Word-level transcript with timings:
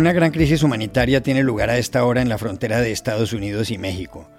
Una 0.00 0.14
gran 0.14 0.30
crisis 0.30 0.62
humanitaria 0.62 1.22
tiene 1.22 1.42
lugar 1.42 1.68
a 1.68 1.76
esta 1.76 2.06
hora 2.06 2.22
en 2.22 2.30
la 2.30 2.38
frontera 2.38 2.80
de 2.80 2.90
Estados 2.90 3.34
Unidos 3.34 3.70
y 3.70 3.76
México. 3.76 4.30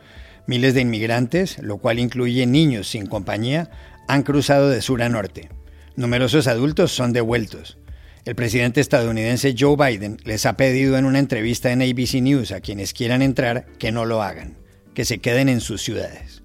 Miles 0.48 0.74
de 0.74 0.82
inmigrantes, 0.82 1.60
lo 1.60 1.78
cual 1.78 2.00
incluye 2.00 2.48
niños 2.48 2.88
sin 2.90 3.06
compañía, 3.06 3.70
han 4.08 4.24
cruzado 4.24 4.72
de 4.72 4.82
sur 4.82 5.04
a 5.04 5.10
norte. 5.10 5.50
Numerosos 5.96 6.48
adultos 6.48 6.92
son 6.94 7.14
devueltos. 7.14 7.78
El 8.26 8.34
presidente 8.34 8.82
estadounidense 8.82 9.54
Joe 9.56 9.76
Biden 9.76 10.18
les 10.24 10.48
ha 10.48 10.58
pedido 10.58 10.98
en 10.98 11.06
una 11.06 11.20
entrevista 11.20 11.72
en 11.72 11.84
ABC 11.84 12.16
News 12.24 12.52
a 12.52 12.62
quienes 12.62 12.92
quieran 12.92 13.22
entrar 13.22 13.68
que 13.78 13.92
no 13.92 14.06
lo 14.06 14.24
hagan, 14.24 14.58
que 14.96 15.06
se 15.06 15.20
queden 15.20 15.48
en 15.48 15.62
sus 15.62 15.84
ciudades. 15.84 16.42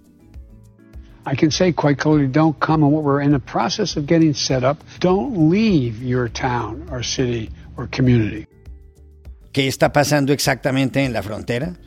I 1.27 1.35
can 1.35 1.51
say 1.51 1.73
quite 1.73 1.97
clearly, 1.97 2.29
don't 2.31 2.61
come. 2.61 2.85
And 2.85 2.93
what 2.93 3.03
we're 3.03 3.25
in 3.25 3.33
the 3.33 3.39
process 3.39 3.97
of 3.97 4.05
getting 4.07 4.35
set 4.35 4.63
up, 4.63 4.77
don't 5.01 5.51
leave 5.51 6.03
your 6.03 6.29
town 6.29 6.87
or 6.91 7.03
city 7.03 7.49
or 7.79 7.89
community. 7.89 8.47
¿Qué 9.57 9.69
está 9.69 9.91
pasando 9.91 10.35
exactamente 10.35 11.03
en 11.03 11.15
la 11.15 11.23
frontera? 11.23 11.79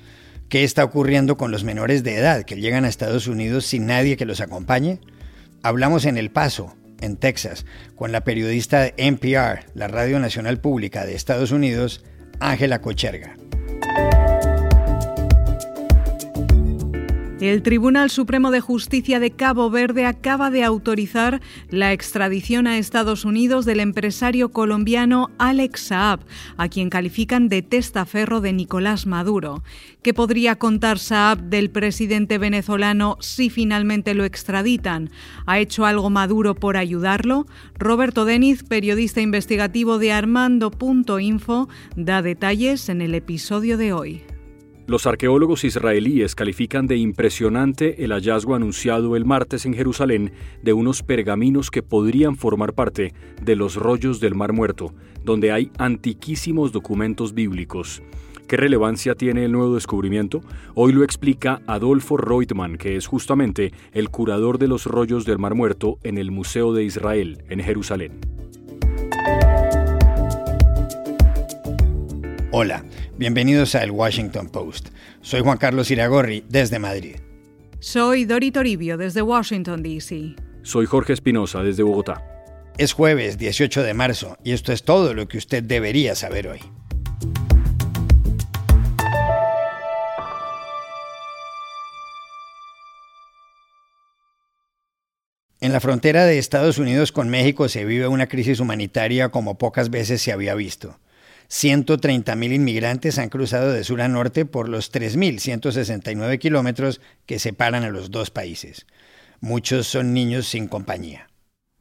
¿Qué 0.50 0.64
está 0.64 0.84
ocurriendo 0.84 1.38
con 1.38 1.52
los 1.52 1.64
menores 1.64 2.02
de 2.02 2.16
edad 2.16 2.42
que 2.42 2.60
llegan 2.60 2.84
a 2.84 2.90
Estados 2.90 3.28
Unidos 3.28 3.64
sin 3.68 3.86
nadie 3.86 4.18
que 4.18 4.26
los 4.26 4.42
acompañe? 4.42 5.00
Hablamos 5.62 6.06
en 6.06 6.18
El 6.18 6.32
Paso, 6.32 6.76
en 7.00 7.16
Texas, 7.16 7.68
con 7.96 8.12
la 8.12 8.24
periodista 8.24 8.82
de 8.82 8.96
NPR, 8.98 9.68
la 9.76 9.88
Radio 9.88 10.18
Nacional 10.20 10.60
Pública 10.60 11.06
de 11.06 11.14
Estados 11.14 11.52
Unidos, 11.52 12.04
Ángela 12.40 12.82
Cocherga. 12.82 13.36
El 17.42 17.64
Tribunal 17.64 18.10
Supremo 18.10 18.52
de 18.52 18.60
Justicia 18.60 19.22
de 19.22 19.32
Cabo 19.32 19.70
Verde 19.70 20.06
acaba 20.06 20.52
de 20.52 20.66
autorizar 20.66 21.40
la 21.70 21.94
extradición 21.94 22.68
a 22.68 22.78
Estados 22.78 23.24
Unidos 23.24 23.64
del 23.64 23.80
empresario 23.80 24.50
colombiano 24.50 25.32
Alex 25.38 25.80
Saab, 25.80 26.20
a 26.58 26.68
quien 26.68 26.90
califican 26.90 27.48
de 27.48 27.62
testaferro 27.62 28.42
de 28.42 28.52
Nicolás 28.52 29.06
Maduro. 29.06 29.64
¿Qué 30.02 30.14
podría 30.14 30.58
contar 30.58 31.00
Saab 31.00 31.44
del 31.44 31.70
presidente 31.70 32.38
venezolano 32.38 33.16
si 33.22 33.50
finalmente 33.50 34.16
lo 34.16 34.26
extraditan? 34.26 35.10
¿Ha 35.46 35.60
hecho 35.60 35.86
algo 35.86 36.10
Maduro 36.10 36.56
por 36.56 36.76
ayudarlo? 36.76 37.46
Roberto 37.78 38.26
Deniz, 38.26 38.64
periodista 38.64 39.22
investigativo 39.22 39.98
de 39.98 40.12
Armando.info, 40.12 41.70
da 41.96 42.22
detalles 42.22 42.90
en 42.90 43.00
el 43.00 43.16
episodio 43.16 43.78
de 43.78 43.94
hoy. 43.94 44.24
Los 44.90 45.06
arqueólogos 45.06 45.66
israelíes 45.66 46.34
califican 46.34 46.88
de 46.88 46.98
impresionante 46.98 48.04
el 48.04 48.12
hallazgo 48.12 48.56
anunciado 48.56 49.16
el 49.16 49.24
martes 49.24 49.68
en 49.68 49.76
Jerusalén 49.76 50.32
de 50.64 50.74
unos 50.74 51.04
pergaminos 51.04 51.70
que 51.70 51.84
podrían 51.84 52.36
formar 52.36 52.74
parte 52.74 53.14
de 53.40 53.56
los 53.56 53.76
rollos 53.76 54.20
del 54.20 54.34
Mar 54.34 54.52
Muerto, 54.52 54.92
donde 55.24 55.52
hay 55.52 55.72
antiquísimos 55.78 56.72
documentos 56.72 57.36
bíblicos. 57.36 58.02
¿Qué 58.48 58.58
relevancia 58.58 59.14
tiene 59.14 59.46
el 59.46 59.52
nuevo 59.52 59.76
descubrimiento? 59.76 60.42
Hoy 60.74 60.92
lo 60.92 61.04
explica 61.04 61.62
Adolfo 61.68 62.18
Reutemann, 62.18 62.80
que 62.80 62.96
es 62.96 63.06
justamente 63.06 63.72
el 63.94 64.10
curador 64.10 64.58
de 64.58 64.70
los 64.70 64.88
rollos 64.88 65.24
del 65.24 65.38
Mar 65.38 65.54
Muerto 65.54 66.00
en 66.02 66.18
el 66.18 66.32
Museo 66.32 66.74
de 66.74 66.84
Israel, 66.84 67.44
en 67.48 67.60
Jerusalén. 67.60 68.14
Hola, 72.52 72.84
bienvenidos 73.16 73.76
a 73.76 73.84
El 73.84 73.92
Washington 73.92 74.50
Post. 74.50 74.90
Soy 75.22 75.42
Juan 75.42 75.60
Carlos 75.60 75.92
Iragorri 75.92 76.44
desde 76.50 76.80
Madrid. 76.80 77.18
Soy 77.80 78.26
Dori 78.26 78.50
Toribio 78.50 78.98
desde 78.98 79.22
Washington, 79.22 79.84
D.C. 79.84 80.34
Soy 80.64 80.88
Jorge 80.88 81.14
Espinosa 81.14 81.62
desde 81.62 81.84
Bogotá. 81.84 82.24
Es 82.80 82.94
jueves 82.94 83.38
18 83.38 83.84
de 83.84 83.94
marzo 83.94 84.36
y 84.44 84.54
esto 84.54 84.74
es 84.74 84.82
todo 84.82 85.14
lo 85.14 85.28
que 85.28 85.38
usted 85.38 85.62
debería 85.62 86.16
saber 86.16 86.48
hoy. 86.48 86.60
En 95.62 95.72
la 95.72 95.80
frontera 95.80 96.26
de 96.26 96.40
Estados 96.40 96.80
Unidos 96.80 97.12
con 97.12 97.30
México 97.30 97.70
se 97.70 97.86
vive 97.86 98.08
una 98.08 98.26
crisis 98.28 98.60
humanitaria 98.60 99.30
como 99.30 99.60
pocas 99.60 99.92
veces 99.92 100.20
se 100.20 100.32
había 100.32 100.56
visto. 100.56 100.98
130.000 101.50 102.54
inmigrantes 102.54 103.18
han 103.18 103.30
cruzado 103.30 103.72
de 103.72 103.84
sur 103.84 104.02
a 104.02 104.08
norte 104.08 104.46
por 104.46 104.70
los 104.70 104.94
3.169 104.94 106.38
kilómetros 106.38 107.02
que 107.26 107.40
separan 107.40 107.84
a 107.84 107.90
los 107.90 108.12
dos 108.12 108.30
países. 108.30 108.86
Muchos 109.40 109.88
son 109.88 110.14
niños 110.14 110.48
sin 110.48 110.68
compañía. 110.68 111.30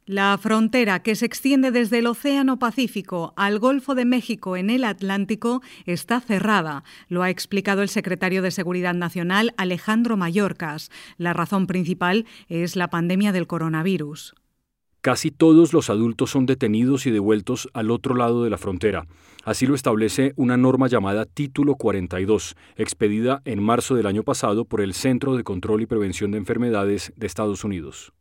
La 0.09 0.35
frontera 0.39 1.03
que 1.03 1.13
se 1.13 1.27
extiende 1.27 1.69
desde 1.69 1.99
el 1.99 2.07
Océano 2.07 2.57
Pacífico 2.57 3.31
al 3.37 3.59
Golfo 3.59 3.93
de 3.93 4.05
México 4.05 4.57
en 4.57 4.71
el 4.71 4.83
Atlántico 4.83 5.61
está 5.85 6.19
cerrada, 6.19 6.83
lo 7.09 7.21
ha 7.21 7.29
explicado 7.29 7.83
el 7.83 7.89
secretario 7.89 8.41
de 8.41 8.49
Seguridad 8.49 8.95
Nacional 8.95 9.53
Alejandro 9.55 10.17
Mayorkas. 10.17 10.89
La 11.19 11.33
razón 11.33 11.67
principal 11.67 12.25
es 12.47 12.75
la 12.75 12.89
pandemia 12.89 13.31
del 13.31 13.45
coronavirus. 13.45 14.33
Casi 15.01 15.31
todos 15.31 15.71
los 15.71 15.89
adultos 15.89 16.29
son 16.29 16.45
detenidos 16.45 17.05
y 17.05 17.11
devueltos 17.11 17.69
al 17.73 17.89
otro 17.89 18.15
lado 18.15 18.43
de 18.43 18.49
la 18.49 18.57
frontera. 18.57 19.07
Así 19.45 19.65
lo 19.65 19.73
establece 19.73 20.33
una 20.35 20.57
norma 20.57 20.89
llamada 20.89 21.25
Título 21.25 21.75
42, 21.75 22.57
expedida 22.75 23.41
en 23.45 23.63
marzo 23.63 23.95
del 23.95 24.07
año 24.07 24.23
pasado 24.23 24.65
por 24.65 24.81
el 24.81 24.93
Centro 24.93 25.37
de 25.37 25.45
Control 25.45 25.81
y 25.81 25.85
Prevención 25.85 26.31
de 26.31 26.37
Enfermedades 26.37 27.13
de 27.15 27.27
Estados 27.27 27.63
Unidos. 27.63 28.11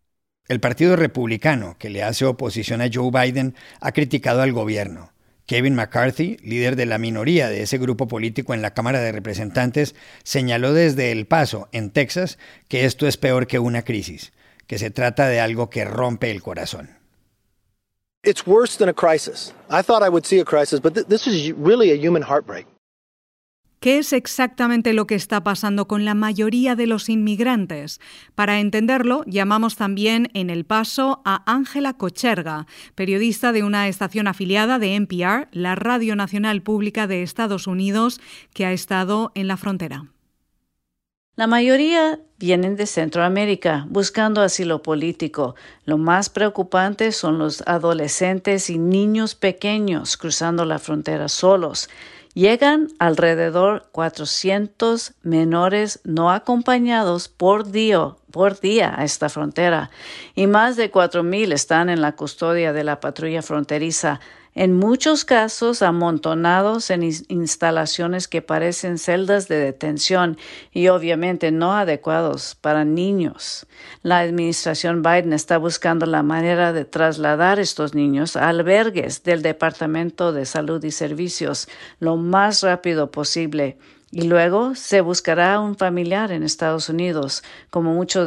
El 0.46 0.60
Partido 0.60 0.94
Republicano, 0.94 1.74
que 1.80 1.90
le 1.90 2.04
hace 2.04 2.24
oposición 2.24 2.80
a 2.80 2.88
Joe 2.92 3.10
Biden, 3.10 3.56
ha 3.80 3.90
criticado 3.90 4.40
al 4.40 4.52
gobierno. 4.52 5.10
Kevin 5.46 5.74
McCarthy, 5.74 6.36
líder 6.44 6.76
de 6.76 6.86
la 6.86 6.98
minoría 6.98 7.48
de 7.48 7.62
ese 7.62 7.78
grupo 7.78 8.06
político 8.06 8.54
en 8.54 8.62
la 8.62 8.72
Cámara 8.72 9.00
de 9.00 9.10
Representantes, 9.10 9.96
señaló 10.22 10.72
desde 10.72 11.10
El 11.10 11.26
Paso, 11.26 11.68
en 11.72 11.90
Texas, 11.90 12.38
que 12.68 12.84
esto 12.84 13.08
es 13.08 13.16
peor 13.16 13.48
que 13.48 13.58
una 13.58 13.82
crisis 13.82 14.32
que 14.68 14.78
se 14.78 14.90
trata 14.90 15.26
de 15.26 15.40
algo 15.40 15.70
que 15.70 15.84
rompe 15.84 16.30
el 16.30 16.42
corazón. 16.42 16.90
It's 18.22 18.46
worse 18.46 18.78
than 18.78 18.88
a 18.88 18.92
crisis. 18.92 19.52
I 19.70 19.82
thought 19.82 20.06
I 20.06 20.10
would 20.10 20.24
see 20.24 20.38
a 20.38 20.44
crisis, 20.44 20.80
but 20.80 20.94
th 20.94 21.06
this 21.08 21.26
is 21.26 21.52
really 21.56 21.90
a 21.90 21.96
human 21.96 22.22
heartbreak. 22.22 22.66
¿Qué 23.80 23.98
es 23.98 24.12
exactamente 24.12 24.92
lo 24.92 25.06
que 25.06 25.14
está 25.14 25.44
pasando 25.44 25.86
con 25.86 26.04
la 26.04 26.14
mayoría 26.14 26.74
de 26.74 26.88
los 26.88 27.08
inmigrantes? 27.08 28.00
Para 28.34 28.58
entenderlo, 28.58 29.22
llamamos 29.24 29.76
también 29.76 30.30
en 30.34 30.50
el 30.50 30.64
paso 30.64 31.22
a 31.24 31.44
Ángela 31.50 31.92
Cocherga, 31.92 32.66
periodista 32.96 33.52
de 33.52 33.62
una 33.62 33.86
estación 33.86 34.26
afiliada 34.26 34.80
de 34.80 34.96
NPR, 34.96 35.46
la 35.52 35.76
Radio 35.76 36.16
Nacional 36.16 36.60
Pública 36.60 37.06
de 37.06 37.22
Estados 37.22 37.68
Unidos, 37.68 38.20
que 38.52 38.66
ha 38.66 38.72
estado 38.72 39.30
en 39.36 39.46
la 39.46 39.56
frontera. 39.56 40.06
La 41.38 41.46
mayoría 41.46 42.18
vienen 42.36 42.74
de 42.74 42.84
Centroamérica 42.84 43.86
buscando 43.88 44.40
asilo 44.42 44.82
político. 44.82 45.54
Lo 45.84 45.96
más 45.96 46.30
preocupante 46.30 47.12
son 47.12 47.38
los 47.38 47.62
adolescentes 47.64 48.68
y 48.70 48.78
niños 48.78 49.36
pequeños 49.36 50.16
cruzando 50.16 50.64
la 50.64 50.80
frontera 50.80 51.28
solos. 51.28 51.88
Llegan 52.34 52.88
alrededor 52.98 53.88
400 53.92 55.12
menores 55.22 56.00
no 56.02 56.32
acompañados 56.32 57.28
por 57.28 57.70
día, 57.70 58.16
por 58.32 58.58
día 58.58 58.92
a 58.98 59.04
esta 59.04 59.28
frontera 59.28 59.90
y 60.34 60.48
más 60.48 60.74
de 60.74 60.90
4.000 60.90 61.52
están 61.52 61.88
en 61.88 62.00
la 62.00 62.16
custodia 62.16 62.72
de 62.72 62.82
la 62.82 62.98
patrulla 62.98 63.42
fronteriza 63.42 64.18
en 64.58 64.74
muchos 64.74 65.24
casos 65.24 65.82
amontonados 65.82 66.90
en 66.90 67.04
instalaciones 67.04 68.26
que 68.26 68.42
parecen 68.42 68.98
celdas 68.98 69.46
de 69.46 69.56
detención 69.56 70.36
y 70.72 70.88
obviamente 70.88 71.52
no 71.52 71.74
adecuados 71.74 72.56
para 72.56 72.84
niños. 72.84 73.68
La 74.02 74.18
administración 74.18 75.02
Biden 75.02 75.32
está 75.32 75.58
buscando 75.58 76.06
la 76.06 76.24
manera 76.24 76.72
de 76.72 76.84
trasladar 76.84 77.60
estos 77.60 77.94
niños 77.94 78.34
a 78.34 78.48
albergues 78.48 79.22
del 79.22 79.42
Departamento 79.42 80.32
de 80.32 80.44
Salud 80.44 80.82
y 80.82 80.90
Servicios 80.90 81.68
lo 82.00 82.16
más 82.16 82.64
rápido 82.64 83.12
posible 83.12 83.78
y 84.10 84.22
luego 84.22 84.74
se 84.74 85.02
buscará 85.02 85.60
un 85.60 85.76
familiar 85.76 86.32
en 86.32 86.42
Estados 86.42 86.88
Unidos, 86.88 87.44
como 87.70 87.94
muchos 87.94 88.26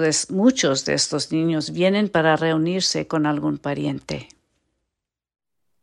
de, 0.85 0.93
estos 0.93 1.31
niños 1.33 1.71
vienen 1.71 2.07
para 2.07 2.37
reunirse 2.37 3.05
con 3.05 3.25
algún 3.25 3.57
pariente. 3.57 4.29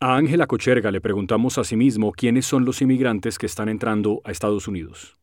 A 0.00 0.14
Ángela 0.14 0.46
Cocherga 0.46 0.92
le 0.92 1.00
preguntamos 1.00 1.58
asimismo 1.58 2.12
quiénes 2.12 2.46
son 2.46 2.64
los 2.64 2.80
inmigrantes 2.80 3.36
que 3.36 3.46
están 3.46 3.68
entrando 3.68 4.20
a 4.22 4.30
Estados 4.30 4.68
Unidos. 4.68 5.16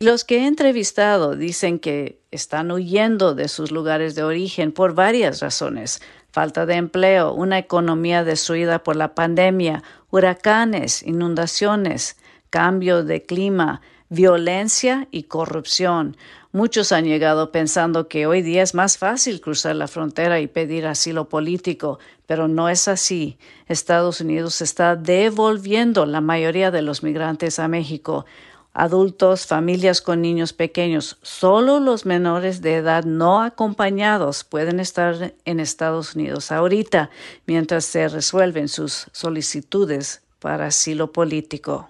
Los 0.00 0.24
que 0.24 0.38
he 0.38 0.46
entrevistado 0.46 1.36
dicen 1.36 1.78
que 1.78 2.22
están 2.30 2.70
huyendo 2.72 3.34
de 3.34 3.48
sus 3.48 3.70
lugares 3.70 4.14
de 4.14 4.22
origen 4.22 4.72
por 4.72 4.94
varias 4.94 5.40
razones. 5.40 6.00
Falta 6.32 6.64
de 6.64 6.76
empleo, 6.76 7.34
una 7.34 7.58
economía 7.58 8.24
destruida 8.24 8.82
por 8.82 8.96
la 8.96 9.14
pandemia, 9.14 9.82
huracanes, 10.10 11.02
inundaciones, 11.02 12.16
cambio 12.48 13.04
de 13.04 13.24
clima, 13.24 13.82
violencia 14.08 15.06
y 15.10 15.24
corrupción. 15.24 16.16
Muchos 16.54 16.92
han 16.92 17.04
llegado 17.04 17.50
pensando 17.50 18.06
que 18.06 18.28
hoy 18.28 18.40
día 18.40 18.62
es 18.62 18.76
más 18.76 18.96
fácil 18.96 19.40
cruzar 19.40 19.74
la 19.74 19.88
frontera 19.88 20.38
y 20.38 20.46
pedir 20.46 20.86
asilo 20.86 21.28
político, 21.28 21.98
pero 22.26 22.46
no 22.46 22.68
es 22.68 22.86
así. 22.86 23.38
Estados 23.66 24.20
Unidos 24.20 24.62
está 24.62 24.94
devolviendo 24.94 26.06
la 26.06 26.20
mayoría 26.20 26.70
de 26.70 26.80
los 26.80 27.02
migrantes 27.02 27.58
a 27.58 27.66
México. 27.66 28.24
Adultos, 28.72 29.48
familias 29.48 30.00
con 30.00 30.22
niños 30.22 30.52
pequeños, 30.52 31.18
solo 31.22 31.80
los 31.80 32.06
menores 32.06 32.62
de 32.62 32.76
edad 32.76 33.02
no 33.02 33.42
acompañados 33.42 34.44
pueden 34.44 34.78
estar 34.78 35.34
en 35.44 35.58
Estados 35.58 36.14
Unidos 36.14 36.52
ahorita 36.52 37.10
mientras 37.46 37.84
se 37.84 38.06
resuelven 38.06 38.68
sus 38.68 39.08
solicitudes 39.10 40.22
para 40.38 40.66
asilo 40.66 41.10
político. 41.10 41.88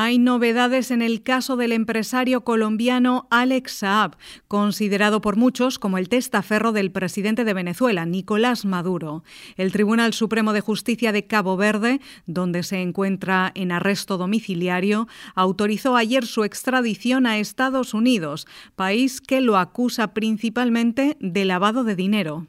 Hay 0.00 0.20
novedades 0.20 0.92
en 0.92 1.02
el 1.02 1.24
caso 1.24 1.56
del 1.56 1.72
empresario 1.72 2.42
colombiano 2.44 3.26
Alex 3.32 3.78
Saab, 3.78 4.16
considerado 4.46 5.20
por 5.20 5.34
muchos 5.34 5.80
como 5.80 5.98
el 5.98 6.08
testaferro 6.08 6.70
del 6.70 6.92
presidente 6.92 7.44
de 7.44 7.52
Venezuela, 7.52 8.06
Nicolás 8.06 8.64
Maduro. 8.64 9.24
El 9.56 9.72
Tribunal 9.72 10.14
Supremo 10.14 10.52
de 10.52 10.60
Justicia 10.60 11.10
de 11.10 11.26
Cabo 11.26 11.56
Verde, 11.56 12.00
donde 12.26 12.62
se 12.62 12.80
encuentra 12.80 13.50
en 13.56 13.72
arresto 13.72 14.18
domiciliario, 14.18 15.08
autorizó 15.34 15.96
ayer 15.96 16.26
su 16.26 16.44
extradición 16.44 17.26
a 17.26 17.38
Estados 17.38 17.92
Unidos, 17.92 18.46
país 18.76 19.20
que 19.20 19.40
lo 19.40 19.56
acusa 19.56 20.14
principalmente 20.14 21.16
de 21.18 21.44
lavado 21.44 21.82
de 21.82 21.96
dinero. 21.96 22.46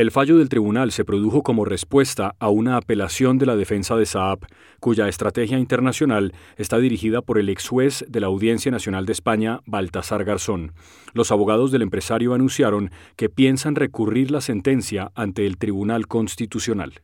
El 0.00 0.10
fallo 0.10 0.38
del 0.38 0.48
tribunal 0.48 0.92
se 0.92 1.04
produjo 1.04 1.42
como 1.42 1.66
respuesta 1.66 2.34
a 2.38 2.48
una 2.48 2.78
apelación 2.78 3.36
de 3.36 3.44
la 3.44 3.54
defensa 3.54 3.96
de 3.96 4.06
Saab, 4.06 4.46
cuya 4.80 5.08
estrategia 5.08 5.58
internacional 5.58 6.32
está 6.56 6.78
dirigida 6.78 7.20
por 7.20 7.36
el 7.36 7.50
ex 7.50 7.68
juez 7.68 8.06
de 8.08 8.20
la 8.20 8.28
Audiencia 8.28 8.70
Nacional 8.70 9.04
de 9.04 9.12
España, 9.12 9.60
Baltasar 9.66 10.24
Garzón. 10.24 10.72
Los 11.12 11.30
abogados 11.30 11.70
del 11.70 11.82
empresario 11.82 12.32
anunciaron 12.32 12.90
que 13.16 13.28
piensan 13.28 13.74
recurrir 13.74 14.30
la 14.30 14.40
sentencia 14.40 15.12
ante 15.14 15.44
el 15.44 15.58
Tribunal 15.58 16.06
Constitucional. 16.06 17.02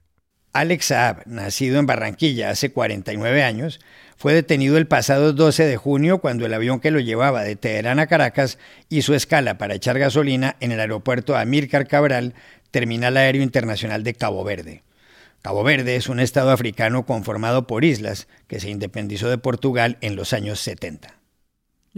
Alex 0.54 0.86
Saab, 0.86 1.26
nacido 1.26 1.78
en 1.78 1.84
Barranquilla 1.84 2.48
hace 2.48 2.72
49 2.72 3.42
años, 3.42 3.78
fue 4.16 4.32
detenido 4.32 4.78
el 4.78 4.86
pasado 4.86 5.34
12 5.34 5.66
de 5.66 5.76
junio 5.76 6.22
cuando 6.22 6.46
el 6.46 6.54
avión 6.54 6.80
que 6.80 6.90
lo 6.90 7.00
llevaba 7.00 7.42
de 7.44 7.56
Teherán 7.56 7.98
a 7.98 8.06
Caracas 8.06 8.58
hizo 8.88 9.14
escala 9.14 9.58
para 9.58 9.74
echar 9.74 9.98
gasolina 9.98 10.56
en 10.60 10.72
el 10.72 10.80
aeropuerto 10.80 11.36
Amílcar 11.36 11.86
Cabral 11.86 12.32
Terminal 12.76 13.16
Aéreo 13.16 13.42
Internacional 13.42 14.04
de 14.04 14.12
Cabo 14.12 14.44
Verde. 14.44 14.82
Cabo 15.40 15.64
Verde 15.64 15.96
es 15.96 16.10
un 16.10 16.20
estado 16.20 16.50
africano 16.50 17.06
conformado 17.06 17.66
por 17.66 17.86
islas 17.86 18.28
que 18.48 18.60
se 18.60 18.68
independizó 18.68 19.30
de 19.30 19.38
Portugal 19.38 19.96
en 20.02 20.14
los 20.14 20.34
años 20.34 20.60
70. 20.60 21.16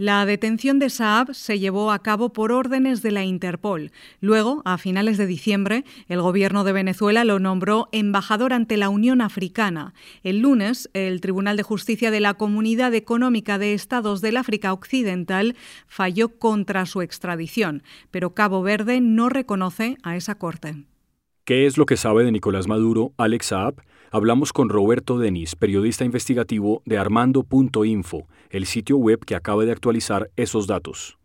La 0.01 0.25
detención 0.25 0.79
de 0.79 0.89
Saab 0.89 1.33
se 1.33 1.59
llevó 1.59 1.91
a 1.91 1.99
cabo 1.99 2.31
por 2.31 2.53
órdenes 2.53 3.01
de 3.01 3.11
la 3.11 3.25
Interpol. 3.25 3.91
Luego, 4.21 4.61
a 4.63 4.77
finales 4.77 5.17
de 5.17 5.27
diciembre, 5.27 5.83
el 6.07 6.21
gobierno 6.21 6.63
de 6.63 6.71
Venezuela 6.71 7.25
lo 7.25 7.37
nombró 7.39 7.89
embajador 7.91 8.53
ante 8.53 8.77
la 8.77 8.87
Unión 8.87 9.19
Africana. 9.19 9.93
El 10.23 10.39
lunes, 10.39 10.89
el 10.93 11.19
Tribunal 11.19 11.57
de 11.57 11.63
Justicia 11.63 12.11
de 12.11 12.21
la 12.21 12.35
Comunidad 12.35 12.93
Económica 12.93 13.57
de 13.57 13.73
Estados 13.73 14.21
del 14.21 14.37
África 14.37 14.71
Occidental 14.71 15.57
falló 15.85 16.29
contra 16.29 16.85
su 16.85 17.01
extradición, 17.01 17.83
pero 18.09 18.33
Cabo 18.33 18.61
Verde 18.61 19.01
no 19.01 19.27
reconoce 19.27 19.97
a 20.01 20.15
esa 20.15 20.35
corte. 20.35 20.85
¿Qué 21.43 21.65
es 21.65 21.77
lo 21.77 21.85
que 21.85 21.97
sabe 21.97 22.23
de 22.23 22.31
Nicolás 22.31 22.69
Maduro, 22.69 23.11
Alex 23.17 23.47
Saab? 23.47 23.81
Hablamos 24.11 24.53
con 24.53 24.69
Roberto 24.69 25.19
Denis, 25.19 25.55
periodista 25.55 26.03
investigativo 26.03 26.81
de 26.85 26.97
armando.info, 26.97 28.27
el 28.49 28.65
sitio 28.65 28.97
web 28.97 29.23
que 29.25 29.35
acaba 29.35 29.65
de 29.65 29.71
actualizar 29.71 30.29
esos 30.35 30.67
datos. 30.67 31.17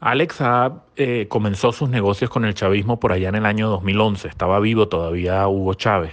Alex 0.00 0.36
Saab 0.36 0.82
eh, 0.96 1.26
comenzó 1.28 1.72
sus 1.72 1.88
negocios 1.88 2.30
con 2.30 2.44
el 2.44 2.54
chavismo 2.54 3.00
por 3.00 3.12
allá 3.12 3.28
en 3.30 3.34
el 3.34 3.46
año 3.46 3.68
2011. 3.68 4.28
Estaba 4.28 4.60
vivo 4.60 4.88
todavía 4.88 5.46
Hugo 5.48 5.74
Chávez. 5.74 6.12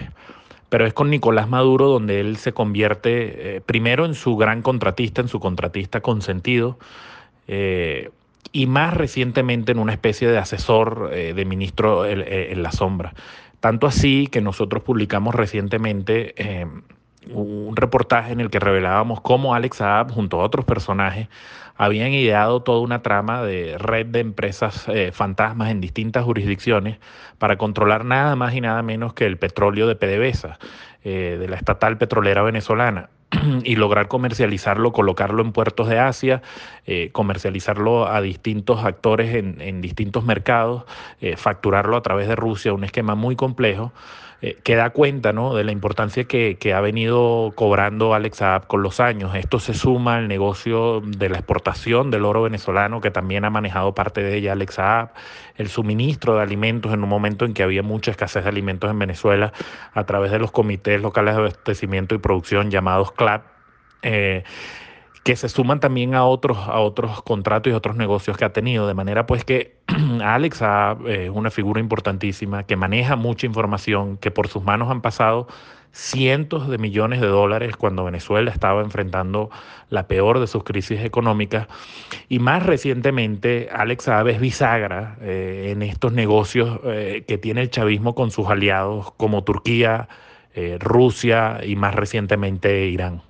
Pero 0.69 0.85
es 0.85 0.94
con 0.94 1.09
Nicolás 1.09 1.50
Maduro 1.50 1.89
donde 1.89 2.19
él 2.19 2.38
se 2.38 2.53
convierte 2.53 3.57
eh, 3.57 3.61
primero 3.61 4.05
en 4.05 4.15
su 4.15 4.38
gran 4.38 4.61
contratista, 4.61 5.21
en 5.21 5.27
su 5.27 5.39
contratista 5.39 6.01
consentido, 6.01 6.79
eh, 7.47 8.09
y 8.51 8.67
más 8.67 8.94
recientemente 8.94 9.73
en 9.73 9.79
una 9.79 9.94
especie 9.94 10.27
de 10.27 10.38
asesor 10.38 11.09
de 11.09 11.45
ministro 11.45 12.05
en 12.05 12.61
la 12.61 12.71
sombra. 12.71 13.13
Tanto 13.59 13.88
así 13.88 14.27
que 14.27 14.41
nosotros 14.41 14.83
publicamos 14.83 15.33
recientemente 15.33 16.35
un 17.31 17.75
reportaje 17.75 18.31
en 18.31 18.39
el 18.39 18.49
que 18.49 18.59
revelábamos 18.59 19.21
cómo 19.21 19.53
Alex 19.53 19.77
Saab, 19.77 20.11
junto 20.11 20.41
a 20.41 20.43
otros 20.43 20.65
personajes, 20.65 21.27
habían 21.75 22.11
ideado 22.11 22.61
toda 22.61 22.81
una 22.81 23.01
trama 23.01 23.41
de 23.41 23.77
red 23.77 24.05
de 24.07 24.19
empresas 24.19 24.87
eh, 24.87 25.11
fantasmas 25.11 25.71
en 25.71 25.81
distintas 25.81 26.23
jurisdicciones 26.23 26.99
para 27.39 27.57
controlar 27.57 28.05
nada 28.05 28.35
más 28.35 28.53
y 28.53 28.61
nada 28.61 28.81
menos 28.83 29.13
que 29.13 29.25
el 29.25 29.37
petróleo 29.37 29.87
de 29.87 29.95
PDVSA, 29.95 30.59
eh, 31.03 31.37
de 31.39 31.47
la 31.47 31.55
estatal 31.55 31.97
petrolera 31.97 32.43
venezolana. 32.43 33.09
y 33.63 33.77
lograr 33.77 34.09
comercializarlo, 34.09 34.93
colocarlo 34.93 35.41
en 35.41 35.53
puertos 35.53 35.89
de 35.89 35.97
Asia, 35.97 36.43
eh, 36.85 37.09
comercializarlo 37.13 38.07
a 38.07 38.21
distintos 38.21 38.85
actores 38.85 39.33
en, 39.33 39.81
distintos 39.81 40.23
mercados, 40.23 40.83
facturarlo 41.37 41.97
a 41.97 42.03
través 42.03 42.27
de 42.27 42.35
Rusia, 42.35 42.73
un 42.73 42.83
esquema 42.83 43.15
muy 43.15 43.35
complejo. 43.35 43.91
Eh, 44.45 44.57
que 44.61 44.75
da 44.75 44.89
cuenta 44.89 45.31
¿no? 45.31 45.55
de 45.55 45.63
la 45.63 45.71
importancia 45.71 46.25
que, 46.25 46.73
ha 46.75 46.81
venido 46.81 47.53
cobrando 47.55 48.13
Alex 48.13 48.39
Saab 48.39 48.67
con 48.67 48.83
los 48.83 48.99
años. 48.99 49.33
Esto 49.35 49.57
se 49.57 49.73
suma 49.73 50.17
al 50.17 50.27
negocio 50.27 50.99
de 50.99 51.29
la 51.29 51.37
exportación 51.37 52.11
del 52.11 52.25
oro 52.25 52.41
venezolano, 52.41 52.99
que 52.99 53.09
también 53.09 53.45
ha 53.45 53.49
manejado 53.49 53.95
parte 53.95 54.21
de 54.21 54.35
ella 54.35 54.51
Alex 54.51 54.73
Saab, 54.73 55.13
el 55.55 55.69
suministro 55.69 56.35
de 56.35 56.41
alimentos 56.41 56.93
en 56.93 57.03
un 57.03 57.09
momento 57.09 57.45
en 57.45 57.53
que 57.53 57.63
había 57.63 57.83
mucha 57.83 58.11
escasez 58.11 58.43
de 58.43 58.49
alimentos 58.49 58.91
en 58.91 58.99
Venezuela 58.99 59.53
a 59.93 60.03
través 60.03 60.29
de 60.29 60.39
los 60.39 60.51
comités 60.51 61.01
locales 61.01 61.35
de 61.35 61.39
abastecimiento 61.39 62.13
y 62.13 62.17
producción 62.17 62.69
llamados 62.69 63.13
CLAP. 63.13 63.45
Eh, 64.01 64.43
que 65.23 65.37
se 65.37 65.47
suman 65.47 65.79
también 65.79 66.15
a 66.15 66.25
otros, 66.25 66.57
a 66.57 66.79
otros 66.79 67.21
contratos 67.21 67.71
y 67.71 67.73
otros 67.73 67.95
negocios 67.95 68.37
que 68.37 68.43
ha 68.43 68.51
tenido. 68.51 68.87
De 68.87 68.93
manera 68.93 69.25
pues 69.25 69.45
que 69.45 69.77
Alex 70.23 70.61
es 71.07 71.29
una 71.29 71.51
figura 71.51 71.79
importantísima, 71.79 72.63
que 72.63 72.75
maneja 72.75 73.15
mucha 73.15 73.45
información, 73.45 74.17
que 74.17 74.31
por 74.31 74.47
sus 74.47 74.63
manos 74.63 74.89
han 74.89 75.01
pasado 75.01 75.47
cientos 75.93 76.67
de 76.67 76.79
millones 76.79 77.21
de 77.21 77.27
dólares 77.27 77.77
cuando 77.77 78.03
Venezuela 78.03 78.51
estaba 78.51 78.81
enfrentando 78.81 79.51
la 79.89 80.07
peor 80.07 80.39
de 80.39 80.48
sus 80.48 80.63
crisis 80.63 81.01
económicas. 81.01 81.67
Y 82.27 82.39
más 82.39 82.65
recientemente, 82.65 83.69
Alex 83.71 84.05
Saab 84.05 84.27
es 84.27 84.39
bisagra 84.39 85.17
eh, 85.21 85.69
en 85.71 85.83
estos 85.83 86.12
negocios 86.12 86.79
eh, 86.83 87.24
que 87.27 87.38
tiene 87.38 87.62
el 87.62 87.69
chavismo 87.69 88.15
con 88.15 88.31
sus 88.31 88.50
aliados 88.50 89.12
como 89.17 89.43
Turquía, 89.43 90.09
eh, 90.55 90.77
Rusia 90.79 91.59
y 91.63 91.75
más 91.75 91.93
recientemente 91.93 92.88
Irán. 92.88 93.21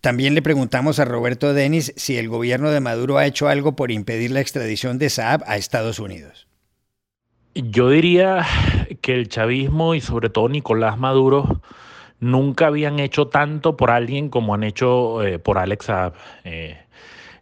También 0.00 0.34
le 0.34 0.40
preguntamos 0.40 0.98
a 0.98 1.04
Roberto 1.04 1.52
Denis 1.52 1.92
si 1.96 2.16
el 2.16 2.28
gobierno 2.28 2.70
de 2.70 2.80
Maduro 2.80 3.18
ha 3.18 3.26
hecho 3.26 3.48
algo 3.48 3.76
por 3.76 3.90
impedir 3.90 4.30
la 4.30 4.40
extradición 4.40 4.98
de 4.98 5.10
Saab 5.10 5.42
a 5.46 5.56
Estados 5.56 5.98
Unidos. 5.98 6.48
Yo 7.54 7.90
diría 7.90 8.46
que 9.02 9.12
el 9.12 9.28
chavismo 9.28 9.94
y 9.94 10.00
sobre 10.00 10.30
todo 10.30 10.48
Nicolás 10.48 10.98
Maduro 10.98 11.60
nunca 12.18 12.68
habían 12.68 12.98
hecho 12.98 13.28
tanto 13.28 13.76
por 13.76 13.90
alguien 13.90 14.30
como 14.30 14.54
han 14.54 14.62
hecho 14.62 15.22
eh, 15.22 15.38
por 15.38 15.58
Alex 15.58 15.84
Saab. 15.86 16.14
Eh, 16.44 16.78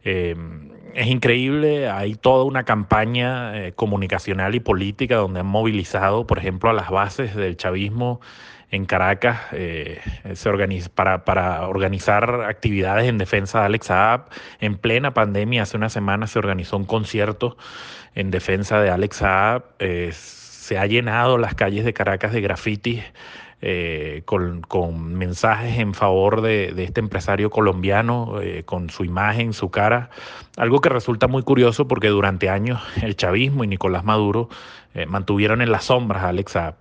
eh, 0.04 0.34
es 0.94 1.06
increíble, 1.06 1.88
hay 1.88 2.14
toda 2.14 2.44
una 2.44 2.64
campaña 2.64 3.72
comunicacional 3.72 4.54
y 4.54 4.60
política 4.60 5.16
donde 5.16 5.40
han 5.40 5.46
movilizado, 5.46 6.26
por 6.26 6.38
ejemplo, 6.38 6.70
a 6.70 6.72
las 6.72 6.90
bases 6.90 7.34
del 7.34 7.56
chavismo 7.56 8.20
en 8.70 8.84
Caracas 8.84 9.40
eh, 9.52 10.00
para, 10.94 11.68
organizar 11.68 12.42
actividades 12.42 13.08
en 13.08 13.18
defensa 13.18 13.60
de 13.60 13.66
Alex 13.66 13.86
Saab. 13.86 14.28
En 14.60 14.76
plena 14.76 15.14
pandemia, 15.14 15.62
hace 15.62 15.76
una 15.76 15.88
semana 15.88 16.26
se 16.26 16.38
organizó 16.38 16.76
un 16.76 16.84
concierto 16.84 17.56
en 18.14 18.30
defensa 18.30 18.80
de 18.80 18.90
Alex 18.90 19.16
Saab. 19.16 19.64
Eh, 19.78 20.10
se 20.12 20.78
ha 20.78 20.86
llenado 20.86 21.38
las 21.38 21.54
calles 21.54 21.84
de 21.84 21.94
Caracas 21.94 22.32
de 22.32 22.42
grafitis 22.42 23.02
eh, 23.60 24.22
con, 24.24 25.14
mensajes 25.14 25.78
en 25.78 25.94
favor 25.94 26.42
de, 26.42 26.74
este 26.82 27.00
empresario 27.00 27.50
colombiano, 27.50 28.34
con 28.64 28.90
su 28.90 29.04
imagen, 29.04 29.52
su 29.52 29.70
cara. 29.70 30.10
Algo 30.56 30.80
que 30.80 30.88
resulta 30.88 31.28
muy 31.28 31.42
curioso 31.42 31.88
porque 31.88 32.08
durante 32.08 32.48
años 32.48 32.80
el 33.02 33.16
chavismo 33.16 33.64
y 33.64 33.66
Nicolás 33.66 34.04
Maduro 34.04 34.48
mantuvieron 35.06 35.62
en 35.62 35.70
las 35.70 35.84
sombras 35.84 36.22
a 36.24 36.28
Alex 36.28 36.52
Saab. 36.52 36.74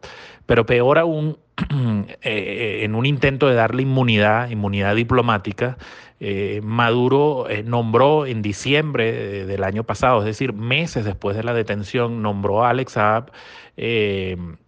Pero 0.45 0.65
peor 0.65 0.97
aún, 0.97 1.37
eh, 2.21 2.81
en 2.83 2.95
un 2.95 3.05
intento 3.05 3.47
de 3.47 3.55
darle 3.55 3.81
inmunidad, 3.83 4.49
inmunidad 4.49 4.95
diplomática, 4.95 5.77
eh, 6.19 6.61
Maduro 6.63 7.47
eh, 7.49 7.63
nombró 7.63 8.25
en 8.25 8.41
diciembre 8.41 9.45
del 9.45 9.63
año 9.63 9.83
pasado, 9.83 10.19
es 10.19 10.25
decir, 10.25 10.53
meses 10.53 11.05
después 11.05 11.35
de 11.35 11.43
la 11.43 11.53
detención, 11.53 12.21
nombró 12.21 12.63
a 12.63 12.69
Alex 12.69 12.93
Saab 12.93 13.31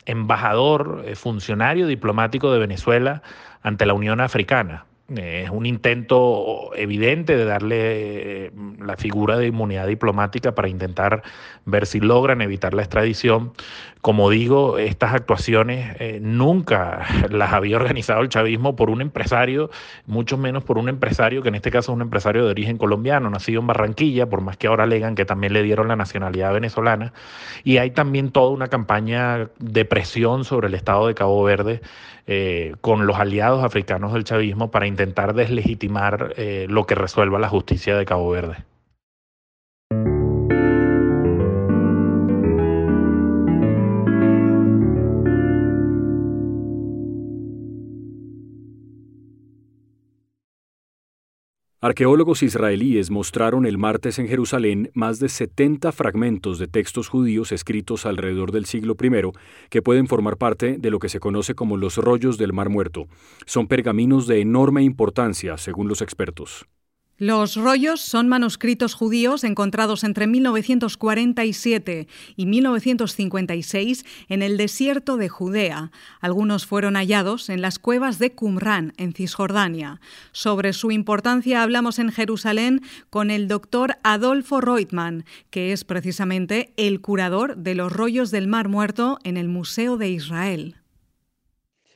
embajador, 0.06 1.04
funcionario 1.16 1.88
diplomático 1.88 2.52
de 2.52 2.60
Venezuela 2.60 3.24
ante 3.64 3.88
la 3.88 3.96
Unión 3.96 4.22
Africana. 4.22 4.86
Es 5.18 5.50
un 5.50 5.66
intento 5.66 6.70
evidente 6.76 7.36
de 7.36 7.46
darle 7.46 7.78
eh, 8.46 8.52
la 8.80 8.96
figura 8.96 9.38
de 9.38 9.48
inmunidad 9.48 9.88
diplomática 9.88 10.54
para 10.54 10.70
intentar 10.70 11.24
ver 11.66 11.88
si 11.88 12.00
logran 12.00 12.42
evitar 12.42 12.76
la 12.76 12.84
extradición. 12.84 13.54
Como 14.02 14.30
digo, 14.30 14.78
estas 14.78 15.14
actuaciones 15.14 15.98
eh, 16.00 16.20
nunca 16.22 17.06
las 17.30 17.52
había 17.52 17.76
organizado 17.76 18.22
el 18.22 18.30
chavismo 18.30 18.78
por 18.78 18.90
un 18.90 19.02
empresario, 19.02 19.70
mucho 20.06 20.38
menos 20.38 20.64
por 20.64 20.78
un 20.78 20.88
empresario 20.88 21.42
que 21.42 21.50
en 21.50 21.56
este 21.56 21.70
caso 21.70 21.92
es 21.92 21.96
un 21.98 22.02
empresario 22.02 22.46
de 22.46 22.52
origen 22.52 22.78
colombiano, 22.78 23.30
nacido 23.30 23.60
en 23.60 23.68
Barranquilla, 23.68 24.30
por 24.30 24.40
más 24.40 24.56
que 24.56 24.68
ahora 24.68 24.86
alegan 24.86 25.16
que 25.16 25.26
también 25.26 25.52
le 25.52 25.64
dieron 25.64 25.90
la 25.90 25.98
nacionalidad 25.98 26.54
venezolana. 26.54 27.12
Y 27.66 27.78
hay 27.78 27.92
también 27.92 28.32
toda 28.32 28.52
una 28.52 28.70
campaña 28.70 29.50
de 29.60 29.84
presión 29.84 30.46
sobre 30.46 30.68
el 30.70 30.76
Estado 30.76 31.08
de 31.08 31.16
Cabo 31.16 31.44
Verde 31.44 31.82
eh, 32.26 32.76
con 32.80 33.06
los 33.06 33.18
aliados 33.18 33.64
africanos 33.66 34.14
del 34.14 34.24
chavismo 34.24 34.72
para 34.72 34.88
intentar 34.88 35.34
deslegitimar 35.34 36.34
eh, 36.38 36.68
lo 36.70 36.86
que 36.86 36.96
resuelva 36.96 37.38
la 37.40 37.50
justicia 37.50 37.98
de 37.98 38.06
Cabo 38.06 38.30
Verde. 38.30 38.69
Arqueólogos 51.82 52.44
israelíes 52.44 53.10
mostraron 53.10 53.66
el 53.66 53.78
martes 53.78 54.20
en 54.20 54.28
Jerusalén 54.28 54.92
más 54.94 55.18
de 55.20 55.30
70 55.30 55.94
fragmentos 55.94 56.60
de 56.60 56.68
textos 56.68 57.08
judíos 57.08 57.54
escritos 57.54 58.06
alrededor 58.06 58.52
del 58.52 58.66
siglo 58.66 58.98
I 59.02 59.32
que 59.70 59.82
pueden 59.82 60.08
formar 60.08 60.36
parte 60.36 60.76
de 60.78 60.90
lo 60.92 61.00
que 61.00 61.08
se 61.08 61.22
conoce 61.22 61.56
como 61.56 61.78
los 61.78 61.96
rollos 61.96 62.38
del 62.38 62.52
Mar 62.52 62.68
Muerto. 62.68 63.08
Son 63.46 63.68
pergaminos 63.68 64.28
de 64.28 64.42
enorme 64.42 64.84
importancia, 64.84 65.58
según 65.58 65.88
los 65.88 66.02
expertos. 66.02 66.66
Los 67.20 67.58
rollos 67.58 68.00
son 68.00 68.30
manuscritos 68.30 68.94
judíos 68.94 69.44
encontrados 69.44 70.06
entre 70.06 70.26
1947 70.26 72.08
y 72.38 72.46
1956 72.46 74.06
en 74.30 74.42
el 74.42 74.56
desierto 74.56 75.18
de 75.18 75.28
Judea. 75.28 75.92
Algunos 76.22 76.66
fueron 76.66 76.96
hallados 76.96 77.50
en 77.50 77.62
las 77.62 77.78
cuevas 77.78 78.20
de 78.20 78.32
Qumran, 78.32 78.94
en 78.96 79.12
Cisjordania. 79.12 80.00
Sobre 80.32 80.72
su 80.72 80.92
importancia 80.92 81.62
hablamos 81.62 82.00
en 82.00 82.14
Jerusalén 82.14 82.82
con 83.10 83.32
el 83.32 83.50
doctor 83.50 83.98
Adolfo 84.04 84.62
Reutemann, 84.62 85.26
que 85.50 85.74
es 85.74 85.84
precisamente 85.84 86.72
el 86.78 87.02
curador 87.02 87.58
de 87.58 87.76
los 87.76 87.92
rollos 87.92 88.32
del 88.32 88.48
Mar 88.48 88.70
Muerto 88.70 89.20
en 89.26 89.36
el 89.36 89.50
Museo 89.50 89.98
de 89.98 90.08
Israel. 90.08 90.78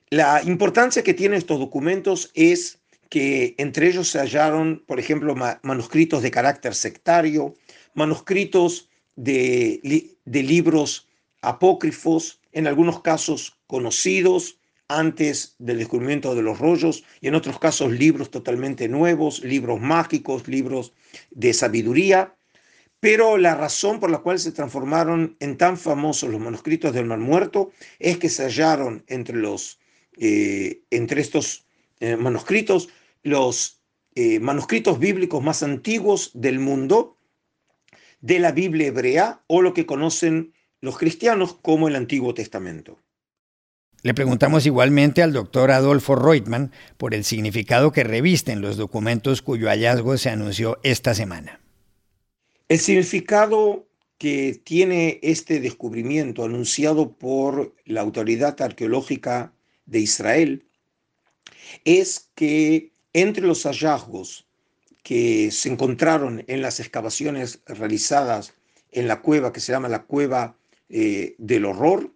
La 0.10 0.44
importancia 0.44 1.02
que 1.02 1.14
tienen 1.14 1.38
estos 1.38 1.60
documentos 1.60 2.30
es 2.34 2.83
que 3.14 3.54
entre 3.60 3.90
ellos 3.90 4.08
se 4.08 4.18
hallaron, 4.18 4.84
por 4.88 5.00
ejemplo, 5.00 5.36
manuscritos 5.62 6.24
de 6.24 6.32
carácter 6.32 6.74
sectario, 6.74 7.54
manuscritos 7.94 8.90
de, 9.16 10.16
de 10.26 10.42
libros 10.42 11.08
apócrifos, 11.44 12.42
en 12.54 12.66
algunos 12.66 13.04
casos 13.04 13.60
conocidos 13.68 14.58
antes 14.88 15.56
del 15.60 15.78
descubrimiento 15.78 16.34
de 16.34 16.42
los 16.42 16.58
rollos 16.58 17.04
y 17.22 17.28
en 17.28 17.36
otros 17.36 17.60
casos 17.60 17.92
libros 17.92 18.32
totalmente 18.32 18.88
nuevos, 18.88 19.44
libros 19.44 19.80
mágicos, 19.80 20.48
libros 20.48 20.92
de 21.30 21.54
sabiduría. 21.54 22.34
Pero 23.00 23.38
la 23.38 23.54
razón 23.54 24.00
por 24.00 24.10
la 24.10 24.24
cual 24.24 24.40
se 24.40 24.54
transformaron 24.54 25.38
en 25.40 25.58
tan 25.58 25.78
famosos 25.78 26.32
los 26.32 26.42
manuscritos 26.42 26.96
del 26.96 27.06
Mar 27.06 27.20
Muerto 27.20 27.74
es 28.00 28.18
que 28.18 28.30
se 28.30 28.42
hallaron 28.42 29.04
entre, 29.06 29.36
los, 29.36 29.78
eh, 30.18 30.82
entre 30.90 31.22
estos 31.22 31.68
eh, 32.00 32.16
manuscritos 32.16 32.90
los 33.24 33.82
eh, 34.16 34.40
manuscritos 34.40 35.00
bíblicos 35.00 35.42
más 35.42 35.64
antiguos 35.64 36.32
del 36.34 36.60
mundo 36.60 37.18
de 38.22 38.40
la 38.40 38.52
Biblia 38.52 38.88
hebrea 38.88 39.44
o 39.48 39.62
lo 39.62 39.74
que 39.74 39.86
conocen 39.86 40.54
los 40.82 40.98
cristianos 40.98 41.58
como 41.62 41.88
el 41.88 41.96
Antiguo 41.96 42.34
Testamento. 42.34 43.00
Le 44.02 44.14
preguntamos 44.14 44.66
igualmente 44.66 45.24
al 45.24 45.32
doctor 45.32 45.72
Adolfo 45.72 46.16
Reutemann 46.16 46.72
por 46.98 47.14
el 47.14 47.24
significado 47.24 47.92
que 47.92 48.04
revisten 48.04 48.62
los 48.62 48.76
documentos 48.76 49.42
cuyo 49.42 49.68
hallazgo 49.68 50.18
se 50.18 50.30
anunció 50.30 50.78
esta 50.84 51.14
semana. 51.14 51.62
El 52.68 52.80
significado 52.80 53.88
que 54.18 54.60
tiene 54.64 55.20
este 55.22 55.60
descubrimiento 55.60 56.44
anunciado 56.44 57.14
por 57.14 57.76
la 57.86 58.02
Autoridad 58.02 58.62
Arqueológica 58.62 59.54
de 59.86 60.00
Israel 60.00 60.66
es 61.84 62.30
que 62.36 62.93
entre 63.14 63.46
los 63.46 63.64
hallazgos 63.64 64.46
que 65.04 65.52
se 65.52 65.70
encontraron 65.70 66.44
en 66.48 66.62
las 66.62 66.80
excavaciones 66.80 67.60
realizadas 67.66 68.54
en 68.92 69.08
la 69.08 69.22
cueva 69.22 69.52
que 69.52 69.60
se 69.60 69.72
llama 69.72 69.90
la 69.90 70.04
cueva 70.04 70.58
eh, 70.90 71.36
del 71.38 71.66
horror, 71.66 72.12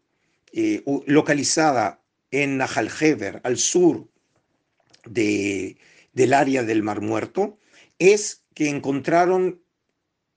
eh, 0.54 0.84
localizada 1.06 2.02
en 2.32 2.58
Najalhever, 2.58 3.42
al 3.44 3.58
sur 3.58 4.08
de, 5.06 5.78
del 6.14 6.34
área 6.34 6.64
del 6.64 6.84
Mar 6.84 7.02
Muerto, 7.02 7.58
es 8.00 8.44
que 8.54 8.70
encontraron 8.70 9.62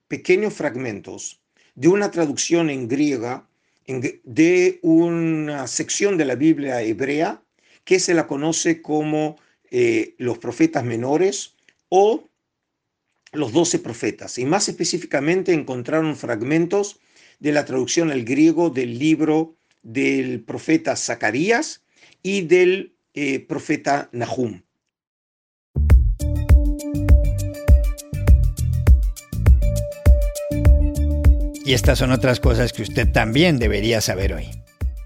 pequeños 0.09 0.55
fragmentos 0.55 1.40
de 1.75 1.88
una 1.88 2.11
traducción 2.11 2.69
en 2.71 2.88
griega 2.88 3.47
de 3.87 4.79
una 4.83 5.67
sección 5.67 6.17
de 6.17 6.25
la 6.25 6.35
Biblia 6.35 6.83
hebrea 6.83 7.43
que 7.85 7.99
se 7.99 8.14
la 8.14 8.26
conoce 8.26 8.83
como 8.83 9.37
eh, 9.71 10.15
los 10.19 10.39
profetas 10.39 10.85
menores 10.85 11.55
o 11.89 12.29
los 13.33 13.53
doce 13.53 13.79
profetas. 13.79 14.39
Y 14.39 14.45
más 14.45 14.69
específicamente 14.69 15.53
encontraron 15.53 16.17
fragmentos 16.17 16.99
de 17.39 17.53
la 17.53 17.65
traducción 17.65 18.11
al 18.11 18.25
griego 18.25 18.71
del 18.71 18.99
libro 18.99 19.57
del 19.83 20.43
profeta 20.43 20.97
Zacarías 20.97 21.83
y 22.23 22.43
del 22.43 22.95
eh, 23.15 23.41
profeta 23.41 24.09
Nahum. 24.12 24.62
Y 31.65 31.73
estas 31.75 32.00
son 32.00 32.11
otras 32.11 32.41
cosas 32.41 32.73
que 32.73 32.83
usted 32.83 33.12
también 33.12 33.61
debería 33.61 34.00
saber 34.00 34.35
hoy. 34.35 34.47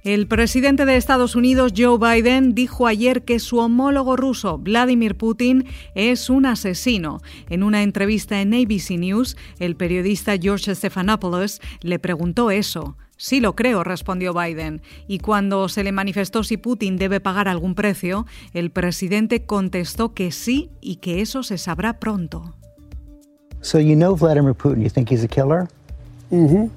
El 0.04 0.26
presidente 0.26 0.84
de 0.84 0.96
Estados 0.96 1.34
Unidos, 1.34 1.72
Joe 1.74 1.96
Biden, 1.96 2.54
dijo 2.54 2.86
ayer 2.86 3.24
que 3.24 3.38
su 3.38 3.56
homólogo 3.56 4.16
ruso, 4.16 4.58
Vladimir 4.58 5.16
Putin, 5.16 5.64
es 5.94 6.28
un 6.28 6.44
asesino. 6.44 7.22
En 7.48 7.62
una 7.62 7.82
entrevista 7.82 8.42
en 8.42 8.52
ABC 8.52 8.98
News, 8.98 9.38
el 9.58 9.76
periodista 9.76 10.36
George 10.36 10.74
Stephanopoulos 10.74 11.62
le 11.80 11.98
preguntó 11.98 12.50
eso. 12.50 12.98
Sí 13.16 13.40
lo 13.40 13.56
creo, 13.56 13.82
respondió 13.82 14.34
Biden. 14.34 14.82
Y 15.08 15.20
cuando 15.20 15.70
se 15.70 15.82
le 15.82 15.90
manifestó 15.90 16.44
si 16.44 16.58
Putin 16.58 16.98
debe 16.98 17.20
pagar 17.20 17.48
algún 17.48 17.74
precio, 17.74 18.26
el 18.52 18.70
presidente 18.70 19.46
contestó 19.46 20.12
que 20.12 20.32
sí 20.32 20.68
y 20.82 20.96
que 20.96 21.22
eso 21.22 21.42
se 21.42 21.56
sabrá 21.56 21.98
pronto. 21.98 22.54
So 23.62 23.80
you 23.80 23.94
know 23.94 24.14
Vladimir 24.14 24.52
Putin, 24.52 24.82
you 24.82 24.90
think 24.90 25.10
he's 25.10 25.24
a 25.24 25.28
killer? 25.28 25.66
Mm-hmm. 26.30 26.68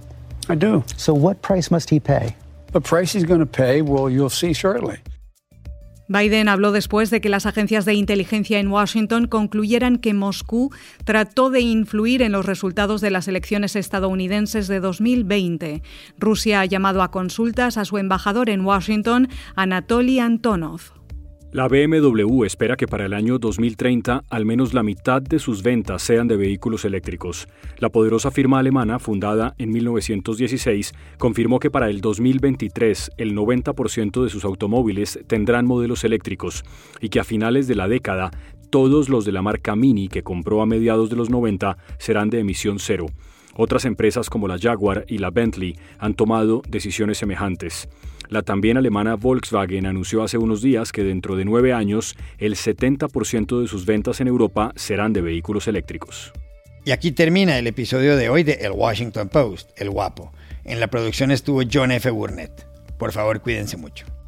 I 0.49 0.55
do. 0.55 0.85
So 0.95 1.13
what 1.13 1.41
price 1.41 1.69
must 1.69 1.91
he 1.91 1.99
pay? 1.99 2.33
The 2.71 2.81
price 2.81 3.13
he's 3.13 3.25
going 3.25 3.39
to 3.39 3.45
pay, 3.45 3.81
well, 3.81 4.09
you'll 4.09 4.29
see 4.29 4.53
shortly. 4.53 4.97
Biden 6.09 6.47
habló 6.47 6.71
después 6.71 7.09
de 7.09 7.19
que 7.19 7.27
las 7.27 7.45
agencias 7.45 7.83
de 7.83 7.93
inteligencia 7.93 8.59
en 8.59 8.69
Washington 8.69 9.27
concluyeran 9.27 9.97
que 9.97 10.13
Moscú 10.13 10.71
trató 11.03 11.49
de 11.49 11.59
influir 11.59 12.21
en 12.21 12.31
los 12.31 12.45
resultados 12.45 13.01
de 13.01 13.11
las 13.11 13.27
elecciones 13.27 13.75
estadounidenses 13.75 14.69
de 14.69 14.79
2020. 14.79 15.83
Rusia 16.17 16.61
ha 16.61 16.65
llamado 16.65 17.01
a 17.01 17.11
consultas 17.11 17.77
a 17.77 17.83
su 17.83 17.97
embajador 17.97 18.49
en 18.49 18.61
Washington, 18.61 19.27
Anatoly 19.55 20.19
Antonov. 20.19 20.96
La 21.53 21.69
BMW 21.69 22.43
espera 22.43 22.75
que 22.75 22.87
para 22.87 23.05
el 23.05 23.13
año 23.13 23.39
2030 23.39 24.25
al 24.29 24.45
menos 24.45 24.73
la 24.73 24.83
mitad 24.83 25.21
de 25.21 25.39
sus 25.39 25.63
ventas 25.63 26.01
sean 26.01 26.27
de 26.27 26.35
vehículos 26.35 26.83
eléctricos. 26.83 27.47
La 27.77 27.87
poderosa 27.87 28.31
firma 28.31 28.59
alemana, 28.59 28.99
fundada 28.99 29.55
en 29.57 29.71
1916, 29.71 30.93
confirmó 31.17 31.59
que 31.59 31.71
para 31.71 31.89
el 31.89 32.01
2023 32.01 33.11
el 33.17 33.33
90% 33.33 34.23
de 34.23 34.29
sus 34.29 34.43
automóviles 34.43 35.19
tendrán 35.27 35.65
modelos 35.65 36.03
eléctricos 36.03 36.65
y 36.99 37.07
que 37.07 37.21
a 37.21 37.23
finales 37.23 37.67
de 37.67 37.75
la 37.75 37.87
década 37.87 38.29
todos 38.69 39.07
los 39.07 39.23
de 39.23 39.31
la 39.31 39.41
marca 39.41 39.77
Mini 39.77 40.09
que 40.09 40.23
compró 40.23 40.61
a 40.61 40.65
mediados 40.65 41.09
de 41.09 41.15
los 41.15 41.29
90 41.29 41.77
serán 41.97 42.29
de 42.29 42.39
emisión 42.39 42.77
cero. 42.77 43.05
Otras 43.57 43.85
empresas 43.85 44.29
como 44.29 44.47
la 44.47 44.59
Jaguar 44.59 45.03
y 45.07 45.17
la 45.17 45.31
Bentley 45.31 45.75
han 45.97 46.13
tomado 46.13 46.61
decisiones 46.69 47.17
semejantes. 47.17 47.89
La 48.29 48.43
también 48.43 48.77
alemana 48.77 49.15
Volkswagen 49.15 49.85
anunció 49.85 50.21
hace 50.21 50.37
unos 50.37 50.61
días 50.61 50.91
que 50.91 51.03
dentro 51.03 51.35
de 51.35 51.45
nueve 51.45 51.73
años 51.73 52.15
el 52.37 52.55
70% 52.55 53.59
de 53.59 53.67
sus 53.67 53.85
ventas 53.85 54.21
en 54.21 54.27
Europa 54.27 54.73
serán 54.75 55.11
de 55.11 55.21
vehículos 55.21 55.67
eléctricos. 55.67 56.33
Y 56.85 56.91
aquí 56.91 57.11
termina 57.11 57.57
el 57.57 57.67
episodio 57.67 58.15
de 58.15 58.29
hoy 58.29 58.43
de 58.43 58.53
El 58.53 58.71
Washington 58.71 59.27
Post, 59.27 59.71
El 59.75 59.89
Guapo. 59.89 60.31
En 60.63 60.79
la 60.79 60.87
producción 60.87 61.31
estuvo 61.31 61.61
John 61.69 61.91
F. 61.91 62.09
Burnett. 62.11 62.65
Por 62.97 63.11
favor, 63.11 63.41
cuídense 63.41 63.75
mucho. 63.75 64.05